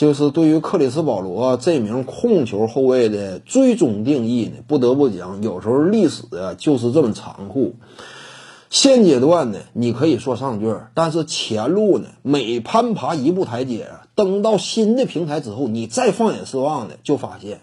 [0.00, 7.74] 就是对于克里斯保罗这名控球后卫的最终定义呢，不得不讲，有时候历史啊就是这么残酷。
[8.70, 17.60] 现阶段呢，你可以说上句，但是前路呢，每攀爬一步台阶，登到新的平台之后，你再放眼四望呢，就发现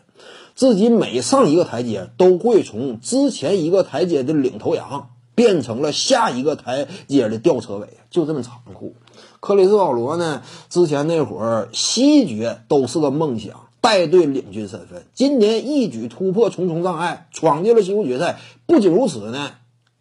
[0.54, 8.94] 自己每上一个台阶，都会从之前一个台阶的领头羊，变成了下一个台阶的吊车尾，就这么残酷。
[9.40, 18.40] 克里斯保罗呢，之前那会儿西决都是个梦想，带队领军身份，今年一举突破重重障碍，闯进了西部决赛。
[18.66, 19.52] 不仅如此呢。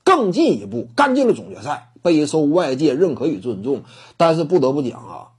[0.04, 3.82] 更进一步干进了总决赛，备受外界认可与尊重。
[4.16, 5.34] 但是不得不讲啊，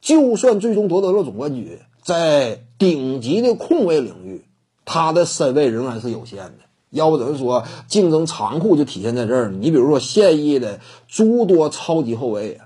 [0.00, 4.46] 就算最终夺得了总冠军，在顶级的控卫领域，
[4.86, 6.54] 他的身位仍然是有限的。
[6.88, 9.58] 要不怎么说竞争残酷就体现在这儿呢？
[9.60, 12.65] 你比如说现役的诸多超级后卫啊，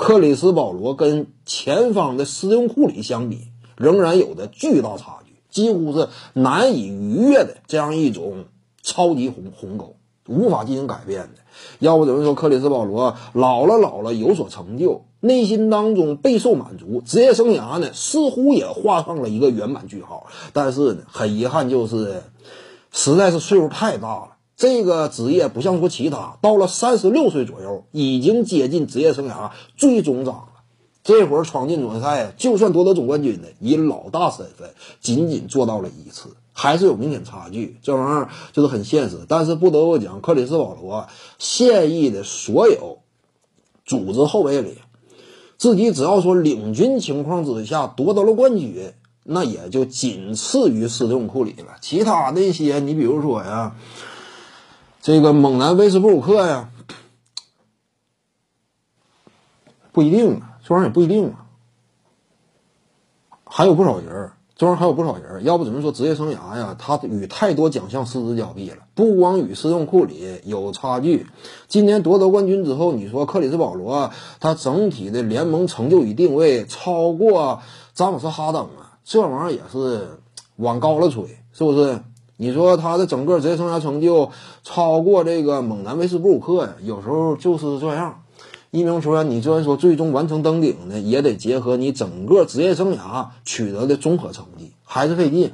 [0.00, 8.46] 克里斯保罗跟前方的斯通库里相比，仍然有着巨大差距，几乎是难以逾越的这样一种
[8.82, 9.96] 超级鸿鸿沟。
[10.26, 11.42] 无法进行改变的，
[11.80, 20.28] 要不怎么说克里斯保罗老了老了有所成就，内心当中备受满足，职业生涯呢似乎也画上了一个圆满句号。
[20.54, 22.22] 但是呢，很遗憾就是，
[22.90, 24.28] 实在是岁数太大了。
[24.60, 30.48] 这个职业不像说其他，到了三十六岁左右，已经接近职业生涯最终章了。
[31.02, 34.68] 这会儿闯进总决赛，就算夺得总冠军的，以老大身份
[35.00, 36.36] 仅仅做到了一次。
[36.52, 39.20] 还是有明显差距，这玩意儿就是很现实。
[39.26, 42.98] 但是不得不讲，克里斯保罗现役的所有
[43.86, 44.76] 组织后卫里，
[45.56, 48.92] 自己只要说领军情况之下夺得了冠军，
[49.24, 51.76] 那也就仅次于斯通库里了。
[51.80, 53.74] 其他那些，你比如说呀，
[55.02, 56.68] 这个猛男威斯布鲁克呀，
[59.92, 61.46] 不一定啊，这玩意儿也不一定啊，
[63.44, 64.32] 还有不少人。
[64.56, 66.76] 这玩意儿还有不少人，要不怎么说职业生涯呀？
[66.78, 68.76] 他与太多奖项失之交臂了。
[68.94, 71.26] 不光与斯通库里有差距，
[71.66, 77.62] 今年夺得冠军之后，你说克里斯保罗他整体的联盟成就与定位超过
[77.94, 79.00] 詹姆斯哈登啊？
[79.02, 80.20] 这玩意儿也是
[80.56, 82.02] 往高了吹，是不是？
[82.42, 84.30] 你说他的整个职业生涯成就
[84.62, 86.74] 超过这个猛男威斯布鲁克呀？
[86.82, 88.22] 有时候就是这样。
[88.70, 95.52] 一名球员，你虽然说最终完成登顶呢，也得结合你整个职业生涯取得的综合成绩，还是费劲。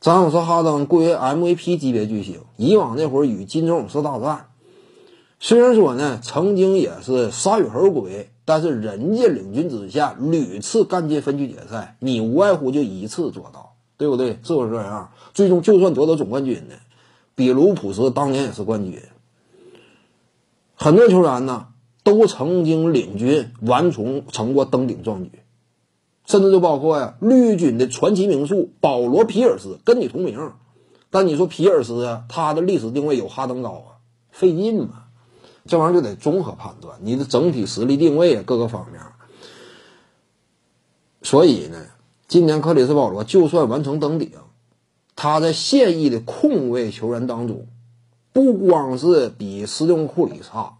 [0.00, 4.46] 詹姆斯·哈登归为 MVP 级别巨星，以往那会儿与金州勇士大战，
[5.40, 13.71] 虽然说呢曾经也是铩羽而归，但是人家领军之下屡次干进分区决赛，你无外乎就一次做到，
[14.02, 14.38] 对不对？
[14.42, 15.12] 是不是这样？
[15.32, 16.74] 最终就算夺得总冠军呢，
[17.34, 19.00] 比卢普斯当年也是冠军，
[20.74, 21.68] 很多球员呢。
[22.04, 25.30] 都曾经领军完成成过登顶壮举，
[26.26, 30.50] 甚至就包括呀绿军的传奇名宿保罗皮尔斯跟你同名，
[31.10, 34.02] 但你说皮尔斯啊，他的历史定位有哈登高啊，
[34.32, 35.04] 费劲嘛，
[35.64, 39.00] 这玩意儿就得综合判断你的整体实力定位啊各个方面。
[41.22, 41.86] 所以呢，
[42.32, 44.30] 今年克里斯保罗就算完成登顶，
[45.14, 47.66] 他在现役的控卫球员当中，
[48.32, 50.78] 不光是比斯通库里差。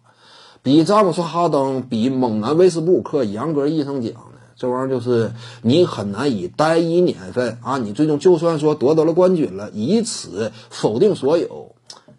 [0.62, 11.74] 比詹姆斯·哈登、比猛男威斯布鲁克，严格意义上讲呢，这玩意儿就是你很难以单一年份啊，你最终就算说夺得了冠军了，以此否定所有，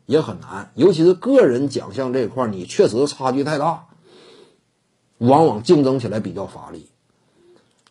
[0.06, 0.72] 也很难。
[0.76, 3.88] 尤其是个人奖项这一块，你确实差距太大，
[5.18, 6.90] 往往竞争起来比较乏力。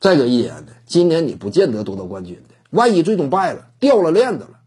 [0.03, 4.59] 再者一点呢，今年你不见得夺得冠军的，万一最终败了，掉了链子了，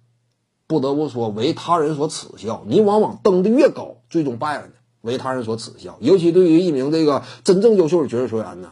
[0.66, 2.64] 不得不说为他人所耻笑。
[2.68, 4.72] 你往往登的越高，最终败了呢。
[5.02, 8.72] 为他人所耻笑，尤其对于一名这个真正优秀的角色球员呢，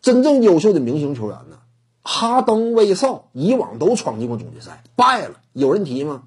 [0.00, 1.58] 真正优秀的明星球员呢，
[2.00, 6.22] 哈登、威少以往都闯进过总决赛，败了，有人提吗？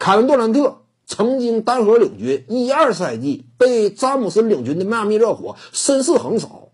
[0.00, 6.65] 凯文杜兰特曾经单核领军一二赛季，被詹姆斯领军的迈阿密热火身世横扫，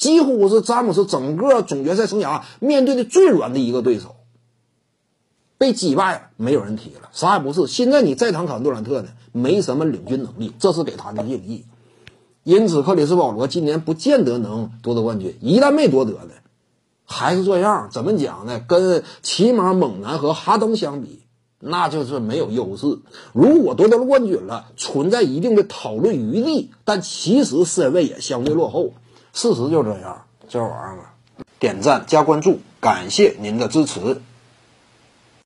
[0.00, 4.16] 几乎是詹姆斯整个总决赛生涯面对的最软的一个对手。
[5.58, 7.66] 被击败了，没有人提了，啥也不是。
[7.66, 11.66] 现在你再谈凯文杜兰特呢，没什么领军能力，这是给他的定义。
[12.44, 15.36] 因此，克里斯保罗今年不见得能夺得冠军。
[15.42, 16.30] 一旦没夺得呢，
[17.04, 18.58] 还是这样，怎么讲呢？
[18.66, 21.20] 跟起码猛男和哈登相比，
[21.58, 23.00] 那就是没有优势。
[23.34, 28.94] 如果夺得了冠军了，存在一定的讨论余地，但其实身位也相对落后。
[29.32, 31.04] 事实就这样，这玩意儿，
[31.58, 34.20] 点赞加关注，感谢您的支持。